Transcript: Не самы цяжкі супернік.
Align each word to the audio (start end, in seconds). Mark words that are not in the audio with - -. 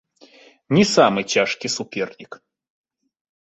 Не 0.77 0.85
самы 0.93 1.21
цяжкі 1.33 1.67
супернік. 1.75 2.31